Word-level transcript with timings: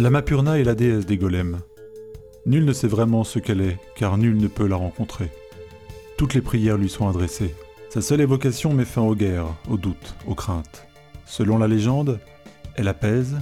La 0.00 0.08
Mapurna 0.08 0.58
est 0.58 0.64
la 0.64 0.74
déesse 0.74 1.04
des 1.04 1.18
golems. 1.18 1.60
Nul 2.46 2.64
ne 2.64 2.72
sait 2.72 2.88
vraiment 2.88 3.22
ce 3.22 3.38
qu'elle 3.38 3.60
est, 3.60 3.76
car 3.96 4.16
nul 4.16 4.38
ne 4.38 4.48
peut 4.48 4.66
la 4.66 4.76
rencontrer. 4.76 5.30
Toutes 6.16 6.32
les 6.32 6.40
prières 6.40 6.78
lui 6.78 6.88
sont 6.88 7.06
adressées. 7.06 7.54
Sa 7.90 8.00
seule 8.00 8.22
évocation 8.22 8.72
met 8.72 8.86
fin 8.86 9.02
aux 9.02 9.14
guerres, 9.14 9.54
aux 9.68 9.76
doutes, 9.76 10.14
aux 10.26 10.34
craintes. 10.34 10.88
Selon 11.26 11.58
la 11.58 11.68
légende, 11.68 12.18
elle 12.76 12.88
apaise, 12.88 13.36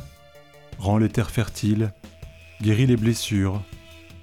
rend 0.81 0.99
les 0.99 1.09
terres 1.09 1.31
fertiles, 1.31 1.93
guérit 2.61 2.87
les 2.87 2.97
blessures, 2.97 3.63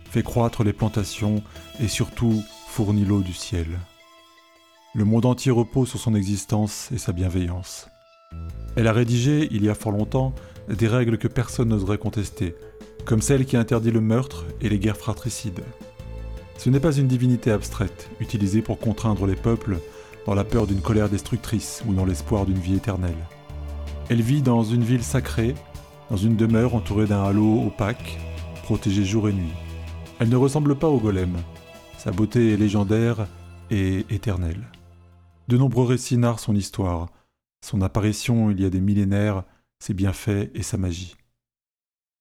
fait 0.04 0.22
croître 0.22 0.66
les 0.66 0.74
plantations 0.74 1.42
et 1.80 1.88
surtout 1.88 2.44
fournit 2.68 3.06
l'eau 3.06 3.22
du 3.22 3.34
ciel. 3.34 3.80
Le 4.94 5.06
monde 5.06 5.26
entier 5.26 5.54
repose 5.54 5.88
sur 5.88 6.00
son 6.00 6.16
existence 6.16 6.90
et 6.94 6.98
sa 6.98 7.14
bienveillance. 7.14 7.88
Elle 8.76 8.88
a 8.88 8.94
rédigé, 8.94 9.48
il 9.52 9.64
y 9.64 9.70
a 9.70 9.76
fort 9.76 9.92
longtemps, 9.92 10.34
des 10.70 10.88
règles 10.88 11.18
que 11.18 11.28
personne 11.28 11.70
n'oserait 11.70 11.98
contester, 11.98 12.56
comme 13.06 13.22
celle 13.22 13.46
qui 13.46 13.58
interdit 13.58 13.92
le 13.92 14.02
meurtre 14.02 14.46
et 14.62 14.70
les 14.70 14.80
guerres 14.80 14.98
fratricides. 14.98 15.64
Ce 16.58 16.70
n'est 16.70 16.80
pas 16.80 16.96
une 16.96 17.08
divinité 17.08 17.52
abstraite, 17.52 18.10
utilisée 18.20 18.62
pour 18.62 18.80
contraindre 18.80 19.26
les 19.26 19.36
peuples 19.36 19.80
dans 20.26 20.34
la 20.34 20.44
peur 20.44 20.68
d'une 20.68 20.82
colère 20.82 21.10
destructrice 21.10 21.84
ou 21.88 21.94
dans 21.94 22.06
l'espoir 22.06 22.46
d'une 22.46 22.58
vie 22.58 22.76
éternelle. 22.76 23.16
Elle 24.10 24.22
vit 24.22 24.42
dans 24.42 24.64
une 24.64 24.84
ville 24.84 25.04
sacrée, 25.04 25.56
dans 26.10 26.18
une 26.18 26.36
demeure 26.36 26.76
entourée 26.76 27.06
d'un 27.06 27.24
halo 27.24 27.66
opaque, 27.68 28.20
protégée 28.64 29.06
jour 29.06 29.30
et 29.30 29.34
nuit. 29.34 29.54
Elle 30.20 30.30
ne 30.30 30.36
ressemble 30.36 30.76
pas 30.76 30.88
au 30.88 31.00
golem. 31.00 31.36
Sa 31.98 32.12
beauté 32.12 32.54
est 32.54 32.58
légendaire 32.58 33.28
et 33.70 34.06
éternelle. 34.10 34.68
De 35.48 35.58
nombreux 35.58 35.86
récits 35.86 36.18
narrent 36.18 36.40
son 36.40 36.56
histoire, 36.56 37.08
son 37.66 37.82
apparition 37.82 38.52
il 38.52 38.62
y 38.62 38.66
a 38.66 38.70
des 38.70 38.80
millénaires, 38.80 39.44
ses 39.80 39.94
bienfaits 39.94 40.52
et 40.54 40.64
sa 40.64 40.78
magie. 40.78 41.16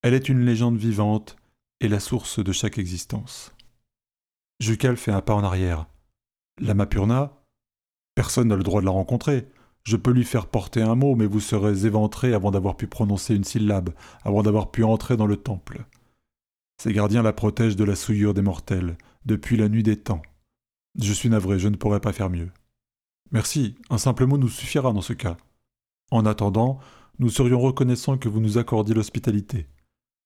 Elle 0.03 0.15
est 0.15 0.29
une 0.29 0.45
légende 0.45 0.79
vivante 0.79 1.37
et 1.81 1.89
la 1.89 2.01
source 2.01 2.43
de 2.43 2.51
chaque 2.51 2.79
existence. 2.79 3.55
Jukal 4.61 4.97
fait 4.97 5.13
un 5.13 5.21
pas 5.21 5.35
en 5.35 5.45
arrière. 5.45 5.87
La 6.59 6.75
Mapurna 6.75 7.45
Personne 8.15 8.49
n'a 8.49 8.57
le 8.57 8.63
droit 8.63 8.81
de 8.81 8.87
la 8.87 8.93
rencontrer. 8.93 9.47
Je 9.83 9.97
peux 9.97 10.13
lui 10.13 10.25
faire 10.25 10.47
porter 10.47 10.81
un 10.81 10.95
mot, 10.95 11.15
mais 11.15 11.27
vous 11.27 11.41
serez 11.41 11.85
éventré 11.85 12.33
avant 12.33 12.51
d'avoir 12.51 12.77
pu 12.77 12.87
prononcer 12.87 13.35
une 13.35 13.45
syllabe, 13.45 13.91
avant 14.23 14.43
d'avoir 14.43 14.71
pu 14.71 14.83
entrer 14.83 15.17
dans 15.17 15.27
le 15.27 15.37
temple. 15.37 15.85
Ses 16.83 16.93
gardiens 16.93 17.23
la 17.23 17.35
protègent 17.35 17.77
de 17.77 17.85
la 17.85 17.97
souillure 17.97 18.33
des 18.33 18.43
mortels, 18.43 18.97
depuis 19.27 19.59
la 19.59 19.69
nuit 19.69 19.83
des 19.83 19.97
temps. 19.97 20.23
Je 20.99 21.13
suis 21.13 21.29
navré, 21.29 21.59
je 21.59 21.69
ne 21.69 21.77
pourrais 21.77 22.01
pas 22.01 22.13
faire 22.13 22.31
mieux. 22.31 22.51
Merci, 23.33 23.75
un 23.91 23.99
simple 23.99 24.27
mot 24.27 24.39
nous 24.39 24.49
suffira 24.49 24.93
dans 24.93 25.01
ce 25.01 25.13
cas. 25.13 25.37
En 26.11 26.27
attendant, 26.27 26.79
nous 27.19 27.31
serions 27.31 27.61
reconnaissants 27.61 28.19
que 28.19 28.29
vous 28.29 28.41
nous 28.41 28.59
accordiez 28.59 28.95
l'hospitalité. 28.95 29.67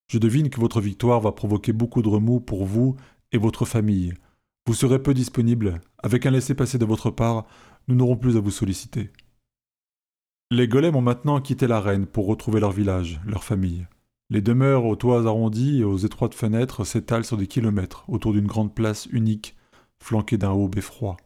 Je 0.08 0.18
devine 0.18 0.50
que 0.50 0.60
votre 0.60 0.80
victoire 0.80 1.20
va 1.20 1.32
provoquer 1.32 1.72
beaucoup 1.72 2.02
de 2.02 2.08
remous 2.08 2.40
pour 2.40 2.64
vous 2.64 2.96
et 3.32 3.38
votre 3.38 3.64
famille. 3.64 4.14
Vous 4.66 4.74
serez 4.74 5.02
peu 5.02 5.14
disponible. 5.14 5.80
Avec 6.02 6.26
un 6.26 6.30
laissez-passer 6.30 6.78
de 6.78 6.84
votre 6.84 7.10
part, 7.10 7.46
nous 7.88 7.94
n'aurons 7.94 8.16
plus 8.16 8.36
à 8.36 8.40
vous 8.40 8.50
solliciter. 8.50 9.10
Les 10.50 10.66
golems 10.66 10.96
ont 10.96 11.02
maintenant 11.02 11.40
quitté 11.40 11.66
la 11.66 11.80
reine 11.80 12.06
pour 12.06 12.26
retrouver 12.26 12.60
leur 12.60 12.72
village, 12.72 13.20
leur 13.26 13.44
famille. 13.44 13.86
Les 14.30 14.40
demeures 14.40 14.86
aux 14.86 14.96
toits 14.96 15.26
arrondis 15.26 15.80
et 15.80 15.84
aux 15.84 15.96
étroites 15.98 16.34
fenêtres 16.34 16.84
s'étalent 16.84 17.24
sur 17.24 17.36
des 17.36 17.46
kilomètres 17.46 18.04
autour 18.08 18.32
d'une 18.32 18.46
grande 18.46 18.74
place 18.74 19.06
unique, 19.06 19.56
flanquée 19.98 20.38
d'un 20.38 20.50
haut 20.50 20.68
beffroi. 20.68 21.16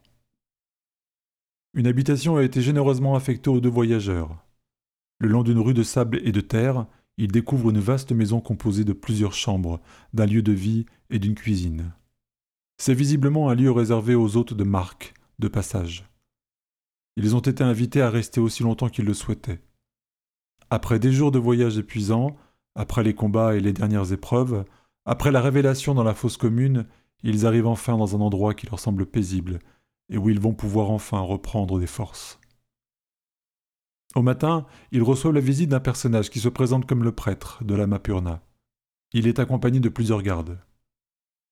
Une 1.75 1.87
habitation 1.87 2.37
a 2.37 2.43
été 2.43 2.61
généreusement 2.61 3.15
affectée 3.15 3.49
aux 3.49 3.61
deux 3.61 3.71
voyageurs. 3.71 4.37
Le 5.19 5.29
long 5.29 5.43
d'une 5.43 5.59
rue 5.59 5.73
de 5.73 5.83
sable 5.83 6.21
et 6.23 6.33
de 6.33 6.43
terre, 6.43 6.87
ils 7.17 7.33
découvrent 7.33 7.71
une 7.71 7.79
vaste 7.79 8.13
maison 8.13 8.41
composée 8.41 8.85
de 8.85 8.93
plusieurs 8.93 9.33
chambres, 9.33 9.81
d'un 10.13 10.27
lieu 10.27 10.43
de 10.43 10.53
vie 10.53 10.85
et 11.09 11.19
d'une 11.19 11.35
cuisine. 11.35 11.93
C'est 12.77 12.93
visiblement 12.93 13.49
un 13.49 13.55
lieu 13.55 13.71
réservé 13.71 14.15
aux 14.15 14.37
hôtes 14.37 14.53
de 14.53 14.65
marque, 14.65 15.15
de 15.39 15.49
passage. 15.49 16.05
Ils 17.17 17.37
ont 17.37 17.41
été 17.41 17.65
invités 17.65 18.03
à 18.03 18.11
rester 18.11 18.41
aussi 18.41 18.63
longtemps 18.63 18.89
qu'ils 18.89 19.05
le 19.07 19.15
souhaitaient. 19.15 19.61
Après 20.69 20.99
des 20.99 21.13
jours 21.13 21.31
de 21.31 21.39
voyage 21.39 21.79
épuisants, 21.79 22.37
après 22.75 23.03
les 23.03 23.15
combats 23.15 23.55
et 23.55 23.61
les 23.61 23.73
dernières 23.73 24.13
épreuves, 24.13 24.65
après 25.05 25.33
la 25.33 25.41
révélation 25.41 25.95
dans 25.95 26.05
la 26.05 26.15
fosse 26.15 26.37
commune, 26.37 26.87
ils 27.23 27.47
arrivent 27.47 27.67
enfin 27.67 27.97
dans 27.97 28.17
un 28.17 28.21
endroit 28.21 28.55
qui 28.55 28.67
leur 28.67 28.81
semble 28.81 29.07
paisible, 29.07 29.59
et 30.09 30.19
où 30.19 30.29
ils 30.29 30.41
vont 30.41 30.55
pouvoir 30.55 30.91
enfin 30.91 31.21
reprendre 31.21 31.79
des 31.79 31.87
forces. 31.87 32.39
Au 34.15 34.23
matin, 34.23 34.67
ils 34.91 35.03
reçoivent 35.03 35.35
la 35.35 35.41
visite 35.41 35.71
d'un 35.71 35.81
personnage 35.81 36.31
qui 36.31 36.41
se 36.41 36.49
présente 36.49 36.87
comme 36.87 37.05
le 37.05 37.13
prêtre 37.13 37.65
de 37.65 37.75
la 37.75 37.87
Mapurna. 37.87 38.43
Il 39.13 39.27
est 39.27 39.39
accompagné 39.39 39.81
de 39.81 39.89
plusieurs 39.89 40.23
gardes. 40.23 40.59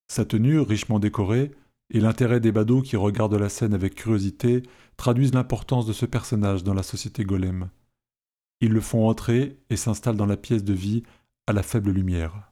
Sa 0.09 0.25
tenue, 0.25 0.60
richement 0.60 0.99
décorée, 0.99 1.53
et 1.91 2.00
l'intérêt 2.00 2.41
des 2.41 2.53
badauds 2.53 2.83
qui 2.83 2.97
regardent 2.97 3.34
la 3.34 3.49
scène 3.49 3.75
avec 3.75 3.94
curiosité 3.94 4.62
traduisent 4.97 5.34
l'importance 5.34 5.87
de 5.87 5.93
ce 5.93 6.06
personnage 6.06 6.62
dans 6.62 6.75
la 6.75 6.83
société 6.83 7.25
golem. 7.25 7.71
Ils 8.60 8.72
le 8.72 8.81
font 8.81 9.09
entrer 9.09 9.59
et 9.71 9.77
s'installent 9.77 10.16
dans 10.16 10.27
la 10.27 10.37
pièce 10.37 10.65
de 10.65 10.75
vie 10.75 11.03
à 11.47 11.53
la 11.53 11.62
faible 11.62 11.91
lumière. 11.91 12.49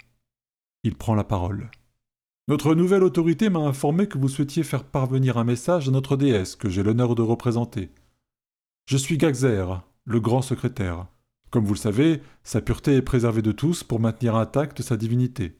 Il 0.82 0.96
prend 0.96 1.14
la 1.14 1.24
parole. 1.24 1.70
Notre 2.48 2.74
nouvelle 2.74 3.04
autorité 3.04 3.50
m'a 3.50 3.58
informé 3.58 4.06
que 4.06 4.16
vous 4.16 4.30
souhaitiez 4.30 4.62
faire 4.62 4.84
parvenir 4.84 5.36
un 5.36 5.44
message 5.44 5.86
à 5.86 5.90
notre 5.90 6.16
déesse 6.16 6.56
que 6.56 6.70
j'ai 6.70 6.82
l'honneur 6.82 7.14
de 7.14 7.20
représenter. 7.20 7.90
Je 8.86 8.96
suis 8.96 9.18
Gaxer, 9.18 9.66
le 10.06 10.18
grand 10.18 10.40
secrétaire. 10.40 11.08
Comme 11.50 11.66
vous 11.66 11.74
le 11.74 11.78
savez, 11.78 12.22
sa 12.44 12.62
pureté 12.62 12.94
est 12.94 13.02
préservée 13.02 13.42
de 13.42 13.52
tous 13.52 13.84
pour 13.84 14.00
maintenir 14.00 14.34
intacte 14.34 14.80
sa 14.80 14.96
divinité. 14.96 15.58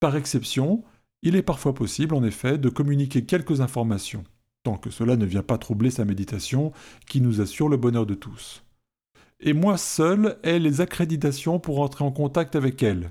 Par 0.00 0.16
exception, 0.16 0.84
il 1.20 1.36
est 1.36 1.42
parfois 1.42 1.74
possible, 1.74 2.14
en 2.14 2.24
effet, 2.24 2.56
de 2.56 2.70
communiquer 2.70 3.26
quelques 3.26 3.60
informations, 3.60 4.24
tant 4.62 4.78
que 4.78 4.88
cela 4.88 5.16
ne 5.16 5.26
vient 5.26 5.42
pas 5.42 5.58
troubler 5.58 5.90
sa 5.90 6.06
méditation, 6.06 6.72
qui 7.06 7.20
nous 7.20 7.42
assure 7.42 7.68
le 7.68 7.76
bonheur 7.76 8.06
de 8.06 8.14
tous. 8.14 8.64
Et 9.38 9.52
moi 9.52 9.76
seul 9.76 10.38
ai 10.44 10.60
les 10.60 10.80
accréditations 10.80 11.60
pour 11.60 11.80
entrer 11.80 12.04
en 12.04 12.10
contact 12.10 12.56
avec 12.56 12.82
elle, 12.82 13.10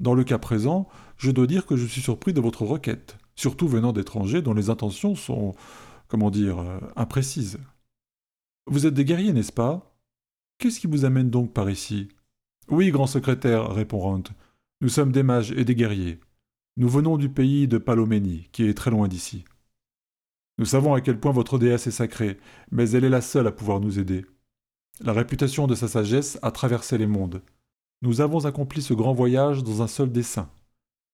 dans 0.00 0.14
le 0.14 0.24
cas 0.24 0.38
présent, 0.38 0.88
je 1.16 1.30
dois 1.30 1.46
dire 1.46 1.66
que 1.66 1.76
je 1.76 1.86
suis 1.86 2.00
surpris 2.00 2.32
de 2.32 2.40
votre 2.40 2.64
requête, 2.64 3.16
surtout 3.36 3.68
venant 3.68 3.92
d'étrangers 3.92 4.42
dont 4.42 4.54
les 4.54 4.70
intentions 4.70 5.14
sont, 5.14 5.54
comment 6.08 6.30
dire, 6.30 6.58
euh, 6.58 6.78
imprécises. 6.96 7.58
Vous 8.66 8.86
êtes 8.86 8.94
des 8.94 9.04
guerriers, 9.04 9.32
n'est-ce 9.32 9.52
pas? 9.52 9.94
Qu'est-ce 10.58 10.80
qui 10.80 10.86
vous 10.86 11.04
amène 11.04 11.30
donc 11.30 11.52
par 11.52 11.70
ici? 11.70 12.08
Oui, 12.68 12.90
grand 12.90 13.06
secrétaire, 13.06 13.70
répond 13.70 13.98
Rant. 13.98 14.22
Nous 14.80 14.88
sommes 14.88 15.12
des 15.12 15.22
mages 15.22 15.52
et 15.52 15.64
des 15.64 15.74
guerriers. 15.74 16.18
Nous 16.76 16.88
venons 16.88 17.18
du 17.18 17.28
pays 17.28 17.68
de 17.68 17.78
Paloménie, 17.78 18.48
qui 18.52 18.64
est 18.64 18.74
très 18.74 18.90
loin 18.90 19.06
d'ici. 19.06 19.44
Nous 20.58 20.64
savons 20.64 20.94
à 20.94 21.00
quel 21.00 21.20
point 21.20 21.32
votre 21.32 21.58
déesse 21.58 21.86
est 21.86 21.92
sacrée, 21.92 22.38
mais 22.70 22.90
elle 22.90 23.04
est 23.04 23.10
la 23.10 23.20
seule 23.20 23.46
à 23.46 23.52
pouvoir 23.52 23.80
nous 23.80 23.98
aider. 23.98 24.24
La 25.00 25.12
réputation 25.12 25.66
de 25.66 25.74
sa 25.74 25.88
sagesse 25.88 26.38
a 26.42 26.50
traversé 26.50 26.96
les 26.96 27.06
mondes. 27.06 27.42
Nous 28.04 28.20
avons 28.20 28.44
accompli 28.44 28.82
ce 28.82 28.92
grand 28.92 29.14
voyage 29.14 29.64
dans 29.64 29.80
un 29.80 29.86
seul 29.86 30.12
dessein 30.12 30.50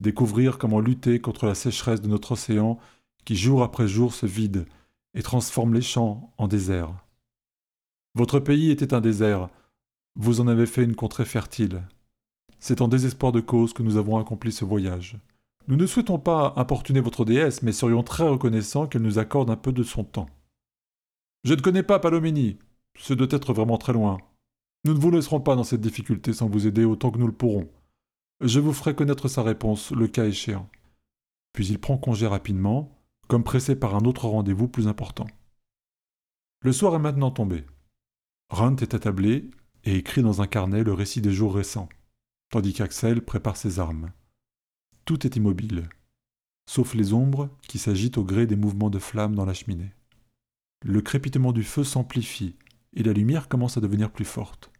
découvrir 0.01 0.59
comment 0.59 0.81
lutter 0.81 1.21
contre 1.21 1.47
la 1.47 1.55
sécheresse 1.55 2.01
de 2.01 2.09
notre 2.09 2.33
océan 2.33 2.81
qui 3.25 3.37
jour 3.37 3.63
après 3.63 3.87
jour 3.87 4.13
se 4.13 4.27
vide 4.27 4.67
et 5.15 5.23
transforme 5.23 5.73
les 5.73 5.83
champs 5.83 6.33
en 6.37 6.49
déserts. 6.49 6.93
Votre 8.17 8.41
pays 8.41 8.73
était 8.73 8.93
un 8.93 9.01
désert, 9.01 9.51
vous 10.17 10.41
en 10.41 10.49
avez 10.49 10.67
fait 10.67 10.83
une 10.83 10.97
contrée 10.97 11.25
fertile. 11.25 11.81
C'est 12.59 12.81
en 12.81 12.89
désespoir 12.89 13.31
de 13.31 13.41
cause 13.41 13.73
que 13.73 13.85
nous 13.85 13.97
avons 13.97 14.19
accompli 14.19 14.51
ce 14.51 14.65
voyage. 14.65 15.17
Nous 15.69 15.77
ne 15.77 15.87
souhaitons 15.87 16.19
pas 16.19 16.55
importuner 16.57 17.01
votre 17.01 17.25
déesse, 17.25 17.63
mais 17.63 17.71
serions 17.71 18.03
très 18.03 18.27
reconnaissants 18.27 18.89
qu'elle 18.89 19.03
nous 19.03 19.21
accorde 19.21 19.51
un 19.51 19.57
peu 19.57 19.71
de 19.71 19.85
son 19.85 20.03
temps. 20.03 20.29
Je 21.45 21.55
ne 21.55 21.61
connais 21.61 21.85
pas 21.85 22.01
Palomini. 22.01 22.59
Ce 22.99 23.15
doit 23.15 23.29
être 23.31 23.53
vraiment 23.53 23.79
très 23.79 23.93
loin. 23.93 24.19
Nous 24.85 24.95
ne 24.95 24.99
vous 24.99 25.11
laisserons 25.11 25.41
pas 25.41 25.57
dans 25.57 25.65
cette 25.65 25.81
difficulté 25.81 26.33
sans 26.33 26.49
vous 26.49 26.67
aider 26.67 26.85
autant 26.85 27.11
que 27.11 27.19
nous 27.19 27.27
le 27.27 27.33
pourrons. 27.33 27.71
Je 28.41 28.61
vous 28.61 28.73
ferai 28.73 28.95
connaître 28.95 29.29
sa 29.29 29.43
réponse, 29.43 29.91
le 29.91 30.09
cas 30.09 30.27
échéant. 30.27 30.69
Puis 31.53 31.67
il 31.67 31.79
prend 31.79 31.99
congé 31.99 32.27
rapidement, 32.27 32.97
comme 33.29 33.45
pressé 33.45 33.77
par 33.77 33.95
un 33.95 34.05
autre 34.07 34.27
rendez-vous 34.27 34.69
plus 34.69 34.89
important. 34.89 35.27
Le 36.63 36.73
soir 36.73 36.95
est 36.95 37.01
maintenant 37.01 37.31
tombé. 37.31 37.65
Runt 38.49 38.77
est 38.77 38.95
attablé 38.95 39.51
et 39.85 39.97
écrit 39.97 40.23
dans 40.23 40.41
un 40.41 40.47
carnet 40.47 40.83
le 40.83 40.95
récit 40.95 41.21
des 41.21 41.33
jours 41.33 41.55
récents, 41.55 41.89
tandis 42.51 42.73
qu'Axel 42.73 43.23
prépare 43.23 43.57
ses 43.57 43.79
armes. 43.79 44.11
Tout 45.05 45.27
est 45.27 45.37
immobile, 45.37 45.89
sauf 46.69 46.95
les 46.95 47.13
ombres 47.13 47.51
qui 47.69 47.79
s'agitent 47.79 48.19
au 48.19 48.25
gré 48.25 48.47
des 48.47 48.57
mouvements 48.57 48.91
de 48.91 48.99
flammes 48.99 49.35
dans 49.35 49.45
la 49.45 49.55
cheminée. 49.55 49.93
Le 50.83 51.03
crépitement 51.03 51.53
du 51.53 51.63
feu 51.63 51.85
s'amplifie 51.85 52.57
et 52.95 53.03
la 53.03 53.13
lumière 53.13 53.49
commence 53.49 53.77
à 53.77 53.81
devenir 53.81 54.11
plus 54.11 54.25
forte. 54.25 54.71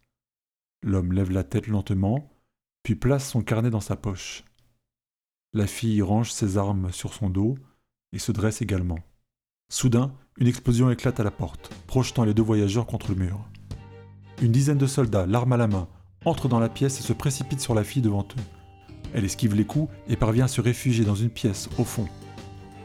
L'homme 0.83 1.13
lève 1.13 1.31
la 1.31 1.43
tête 1.43 1.67
lentement, 1.67 2.31
puis 2.83 2.95
place 2.95 3.29
son 3.29 3.41
carnet 3.41 3.69
dans 3.69 3.79
sa 3.79 3.95
poche. 3.95 4.43
La 5.53 5.67
fille 5.67 6.01
range 6.01 6.31
ses 6.31 6.57
armes 6.57 6.91
sur 6.91 7.13
son 7.13 7.29
dos 7.29 7.57
et 8.13 8.19
se 8.19 8.31
dresse 8.31 8.61
également. 8.61 8.99
Soudain, 9.69 10.13
une 10.37 10.47
explosion 10.47 10.89
éclate 10.89 11.19
à 11.19 11.23
la 11.23 11.31
porte, 11.31 11.73
projetant 11.87 12.23
les 12.23 12.33
deux 12.33 12.41
voyageurs 12.41 12.87
contre 12.87 13.09
le 13.09 13.15
mur. 13.15 13.39
Une 14.41 14.51
dizaine 14.51 14.77
de 14.77 14.87
soldats, 14.87 15.25
l'arme 15.25 15.53
à 15.53 15.57
la 15.57 15.67
main, 15.67 15.87
entre 16.25 16.47
dans 16.47 16.59
la 16.59 16.69
pièce 16.69 16.99
et 16.99 17.03
se 17.03 17.13
précipite 17.13 17.61
sur 17.61 17.75
la 17.75 17.83
fille 17.83 18.01
devant 18.01 18.23
eux. 18.23 19.09
Elle 19.13 19.25
esquive 19.25 19.55
les 19.55 19.65
coups 19.65 19.93
et 20.07 20.15
parvient 20.15 20.45
à 20.45 20.49
se 20.49 20.61
réfugier 20.61 21.05
dans 21.05 21.15
une 21.15 21.29
pièce, 21.29 21.69
au 21.77 21.83
fond. 21.83 22.07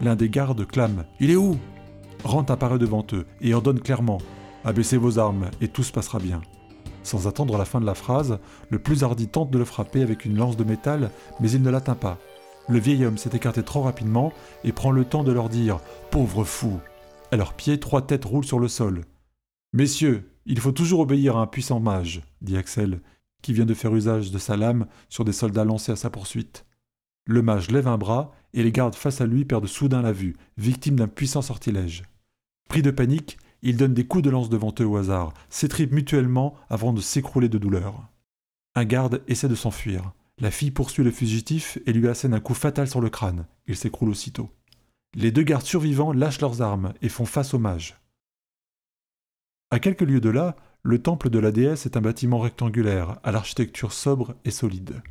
L'un 0.00 0.16
des 0.16 0.28
gardes 0.28 0.66
clame 0.66 1.04
Il 1.20 1.30
est 1.30 1.36
où? 1.36 1.56
Rand 2.24 2.44
apparaît 2.44 2.78
devant 2.78 3.06
eux 3.12 3.26
et 3.40 3.54
ordonne 3.54 3.80
clairement 3.80 4.18
Abaissez 4.66 4.96
vos 4.96 5.20
armes 5.20 5.48
et 5.60 5.68
tout 5.68 5.84
se 5.84 5.92
passera 5.92 6.18
bien. 6.18 6.42
Sans 7.04 7.28
attendre 7.28 7.56
la 7.56 7.64
fin 7.64 7.80
de 7.80 7.86
la 7.86 7.94
phrase, 7.94 8.40
le 8.68 8.80
plus 8.80 9.04
hardi 9.04 9.28
tente 9.28 9.52
de 9.52 9.58
le 9.58 9.64
frapper 9.64 10.02
avec 10.02 10.24
une 10.24 10.36
lance 10.36 10.56
de 10.56 10.64
métal, 10.64 11.12
mais 11.38 11.48
il 11.52 11.62
ne 11.62 11.70
l'atteint 11.70 11.94
pas. 11.94 12.18
Le 12.68 12.80
vieil 12.80 13.06
homme 13.06 13.16
s'est 13.16 13.36
écarté 13.36 13.62
trop 13.62 13.82
rapidement 13.82 14.32
et 14.64 14.72
prend 14.72 14.90
le 14.90 15.04
temps 15.04 15.22
de 15.22 15.30
leur 15.30 15.48
dire 15.48 15.78
Pauvre 16.10 16.42
fou 16.42 16.80
À 17.30 17.36
leurs 17.36 17.54
pieds, 17.54 17.78
trois 17.78 18.04
têtes 18.04 18.24
roulent 18.24 18.44
sur 18.44 18.58
le 18.58 18.66
sol. 18.66 19.02
Messieurs, 19.72 20.28
il 20.46 20.58
faut 20.58 20.72
toujours 20.72 20.98
obéir 20.98 21.36
à 21.36 21.42
un 21.42 21.46
puissant 21.46 21.78
mage, 21.78 22.22
dit 22.42 22.56
Axel, 22.56 23.02
qui 23.42 23.52
vient 23.52 23.66
de 23.66 23.74
faire 23.74 23.94
usage 23.94 24.32
de 24.32 24.38
sa 24.38 24.56
lame 24.56 24.86
sur 25.08 25.24
des 25.24 25.32
soldats 25.32 25.64
lancés 25.64 25.92
à 25.92 25.96
sa 25.96 26.10
poursuite. 26.10 26.66
Le 27.24 27.40
mage 27.40 27.70
lève 27.70 27.86
un 27.86 27.98
bras 27.98 28.32
et 28.52 28.64
les 28.64 28.72
gardes 28.72 28.96
face 28.96 29.20
à 29.20 29.26
lui 29.26 29.44
perdent 29.44 29.66
soudain 29.66 30.02
la 30.02 30.12
vue, 30.12 30.36
victimes 30.58 30.96
d'un 30.96 31.06
puissant 31.06 31.42
sortilège. 31.42 32.02
Pris 32.68 32.82
de 32.82 32.90
panique, 32.90 33.38
ils 33.62 33.76
donnent 33.76 33.94
des 33.94 34.06
coups 34.06 34.24
de 34.24 34.30
lance 34.30 34.48
devant 34.48 34.74
eux 34.80 34.86
au 34.86 34.96
hasard, 34.96 35.32
s'étripent 35.48 35.92
mutuellement 35.92 36.54
avant 36.68 36.92
de 36.92 37.00
s'écrouler 37.00 37.48
de 37.48 37.58
douleur. 37.58 38.08
Un 38.74 38.84
garde 38.84 39.22
essaie 39.26 39.48
de 39.48 39.54
s'enfuir. 39.54 40.12
La 40.38 40.50
fille 40.50 40.70
poursuit 40.70 41.04
le 41.04 41.10
fugitif 41.10 41.78
et 41.86 41.92
lui 41.92 42.08
assène 42.08 42.34
un 42.34 42.40
coup 42.40 42.54
fatal 42.54 42.88
sur 42.88 43.00
le 43.00 43.08
crâne. 43.08 43.46
Il 43.66 43.76
s'écroule 43.76 44.10
aussitôt. 44.10 44.50
Les 45.14 45.30
deux 45.30 45.42
gardes 45.42 45.64
survivants 45.64 46.12
lâchent 46.12 46.42
leurs 46.42 46.60
armes 46.60 46.92
et 47.00 47.08
font 47.08 47.24
face 47.24 47.54
au 47.54 47.58
mage. 47.58 47.96
À 49.70 49.78
quelques 49.78 50.02
lieues 50.02 50.20
de 50.20 50.28
là, 50.28 50.56
le 50.82 51.00
temple 51.00 51.30
de 51.30 51.38
la 51.38 51.50
déesse 51.50 51.86
est 51.86 51.96
un 51.96 52.02
bâtiment 52.02 52.38
rectangulaire, 52.38 53.18
à 53.24 53.32
l'architecture 53.32 53.92
sobre 53.92 54.36
et 54.44 54.50
solide. 54.50 55.02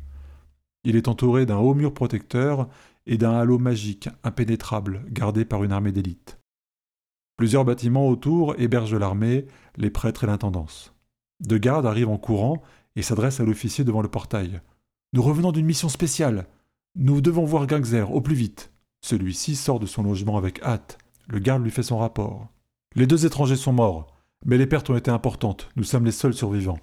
Il 0.84 0.94
est 0.94 1.08
entouré 1.08 1.44
d'un 1.44 1.58
haut 1.58 1.74
mur 1.74 1.92
protecteur 1.92 2.68
et 3.06 3.18
d'un 3.18 3.32
halo 3.32 3.58
magique 3.58 4.08
impénétrable 4.22 5.04
gardé 5.10 5.44
par 5.44 5.64
une 5.64 5.72
armée 5.72 5.92
d'élite. 5.92 6.38
Plusieurs 7.36 7.66
bâtiments 7.66 8.08
autour 8.08 8.54
hébergent 8.58 8.94
l'armée, 8.94 9.46
les 9.76 9.90
prêtres 9.90 10.24
et 10.24 10.26
l'intendance. 10.26 10.94
Deux 11.40 11.58
gardes 11.58 11.84
arrivent 11.84 12.08
en 12.08 12.16
courant 12.16 12.62
et 12.96 13.02
s'adressent 13.02 13.40
à 13.40 13.44
l'officier 13.44 13.84
devant 13.84 14.00
le 14.00 14.08
portail. 14.08 14.62
Nous 15.12 15.22
revenons 15.22 15.52
d'une 15.52 15.66
mission 15.66 15.90
spéciale. 15.90 16.46
Nous 16.94 17.20
devons 17.20 17.44
voir 17.44 17.66
Gangzer 17.66 18.10
au 18.10 18.22
plus 18.22 18.34
vite. 18.34 18.72
Celui-ci 19.02 19.54
sort 19.54 19.78
de 19.78 19.86
son 19.86 20.02
logement 20.02 20.38
avec 20.38 20.62
hâte. 20.62 20.96
Le 21.28 21.38
garde 21.38 21.62
lui 21.62 21.70
fait 21.70 21.82
son 21.82 21.98
rapport. 21.98 22.48
Les 22.94 23.06
deux 23.06 23.26
étrangers 23.26 23.56
sont 23.56 23.72
morts, 23.72 24.16
mais 24.46 24.56
les 24.56 24.66
pertes 24.66 24.88
ont 24.88 24.96
été 24.96 25.10
importantes. 25.10 25.68
Nous 25.76 25.84
sommes 25.84 26.06
les 26.06 26.12
seuls 26.12 26.32
survivants. 26.32 26.80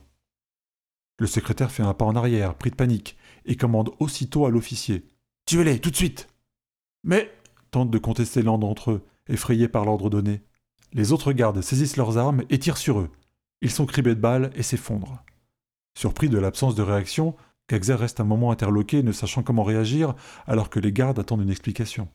Le 1.18 1.26
secrétaire 1.26 1.72
fait 1.72 1.84
un 1.84 1.96
pas 1.96 2.06
en 2.06 2.16
arrière, 2.16 2.54
pris 2.56 2.70
de 2.70 2.76
panique, 2.76 3.18
et 3.46 3.56
commande 3.56 3.92
aussitôt 4.00 4.46
à 4.46 4.52
l'officier. 4.52 5.08
Tuez-les, 5.48 5.80
tout 5.80 5.90
de 5.90 5.96
suite 5.96 6.28
Mais 7.04 7.32
tente 7.72 7.90
de 7.90 7.98
contester 7.98 8.44
l'un 8.44 8.60
d'entre 8.60 8.92
eux 8.92 9.06
effrayés 9.28 9.68
par 9.68 9.86
l'ordre 9.86 10.10
donné. 10.10 10.42
Les 10.94 11.12
autres 11.12 11.34
gardes 11.34 11.62
saisissent 11.62 11.98
leurs 11.98 12.18
armes 12.18 12.44
et 12.50 12.60
tirent 12.60 12.78
sur 12.78 13.00
eux. 13.00 13.10
Ils 13.62 13.72
sont 13.72 13.86
cribés 13.86 14.16
de 14.16 14.20
balles 14.20 14.52
et 14.56 14.64
s'effondrent. 14.64 15.24
Surpris 15.98 16.30
de 16.30 16.38
l'absence 16.38 16.76
de 16.76 16.82
réaction, 16.82 17.36
Gaxer 17.70 17.96
reste 17.96 18.20
un 18.20 18.26
moment 18.26 18.52
interloqué, 18.52 19.04
ne 19.04 19.12
sachant 19.12 19.44
comment 19.44 19.64
réagir, 19.64 20.16
alors 20.46 20.70
que 20.70 20.80
les 20.80 20.92
gardes 20.92 21.20
attendent 21.20 21.42
une 21.42 21.50
explication. 21.50 22.10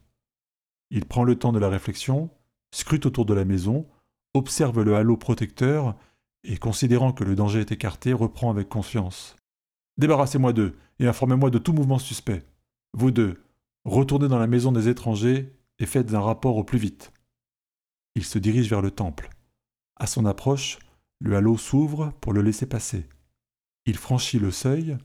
Il 0.91 1.07
prend 1.07 1.25
le 1.25 1.37
temps 1.37 1.53
de 1.53 1.59
la 1.59 1.69
réflexion, 1.69 2.31
scrute 2.71 3.07
autour 3.07 3.25
de 3.25 3.35
la 3.35 3.45
maison, 3.45 3.87
observe 4.35 4.83
le 4.83 4.95
halo 4.95 5.17
protecteur, 5.17 5.97
et 6.45 6.57
considérant 6.57 7.13
que 7.13 7.25
le 7.25 7.35
danger 7.35 7.61
est 7.61 7.73
écarté, 7.73 8.13
reprend 8.13 8.51
avec 8.51 8.69
confiance. 8.69 9.37
Débarrassez-moi 9.97 10.53
d'eux, 10.53 10.77
et 10.99 11.07
informez-moi 11.07 11.51
de 11.51 11.59
tout 11.59 11.73
mouvement 11.73 11.99
suspect. 11.99 12.45
Vous 12.93 13.11
deux, 13.11 13.43
retournez 13.85 14.29
dans 14.29 14.39
la 14.39 14.47
maison 14.47 14.71
des 14.71 14.89
étrangers 14.89 15.58
et 15.79 15.87
faites 15.87 16.13
un 16.15 16.21
rapport 16.21 16.57
au 16.57 16.65
plus 16.65 16.79
vite. 16.79 17.13
Il 18.15 18.25
se 18.25 18.39
dirige 18.39 18.69
vers 18.69 18.83
le 18.83 18.91
temple. 18.91 19.31
À 19.97 20.07
son 20.07 20.27
approche, 20.27 20.79
le 21.21 21.37
halo 21.37 21.57
s'ouvre 21.57 22.13
pour 22.21 22.33
le 22.33 22.43
laisser 22.43 22.67
passer. 22.67 23.07
Il 23.87 23.97
franchit 23.97 24.39
le 24.39 24.51
seuil, 24.51 24.97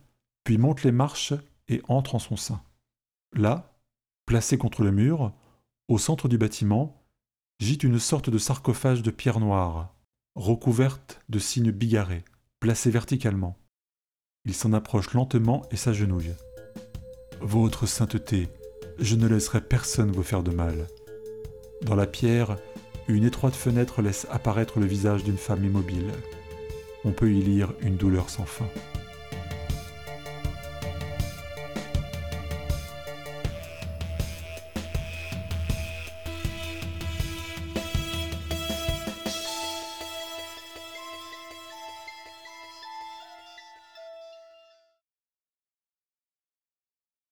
puis 0.44 0.58
monte 0.58 0.84
les 0.84 0.92
marches 0.92 1.34
et 1.68 1.82
entre 1.88 2.16
en 2.16 2.20
son 2.20 2.36
sein. 2.36 2.64
Là, 3.34 3.80
placé 4.26 4.58
contre 4.58 4.84
le 4.84 4.92
mur, 4.92 5.34
au 5.88 5.98
centre 5.98 6.28
du 6.28 6.38
bâtiment, 6.38 7.04
gît 7.60 7.76
une 7.76 8.00
sorte 8.00 8.30
de 8.30 8.38
sarcophage 8.38 9.04
de 9.04 9.12
pierre 9.12 9.40
noire, 9.40 9.96
recouverte 10.36 11.22
de 11.30 11.40
signes 11.40 11.72
bigarrés, 11.72 12.26
placée 12.60 12.92
verticalement. 12.92 13.58
Il 14.46 14.54
s'en 14.54 14.74
approche 14.74 15.14
lentement 15.14 15.64
et 15.72 15.78
s'agenouille. 15.78 16.34
Votre 17.42 17.86
sainteté, 17.86 18.50
je 19.00 19.16
ne 19.16 19.28
laisserai 19.28 19.62
personne 19.62 20.12
vous 20.12 20.24
faire 20.24 20.44
de 20.44 20.52
mal. 20.52 20.88
Dans 21.82 21.96
la 21.96 22.08
pierre, 22.08 22.58
une 23.08 23.26
étroite 23.26 23.56
fenêtre 23.56 24.02
laisse 24.02 24.28
apparaître 24.32 24.80
le 24.80 24.86
visage 24.86 25.24
d'une 25.24 25.38
femme 25.38 25.66
immobile. 25.66 26.12
On 27.04 27.12
peut 27.12 27.32
y 27.32 27.42
lire 27.42 27.74
une 27.82 27.98
douleur 27.98 28.30
sans 28.30 28.46
fin. 28.46 28.68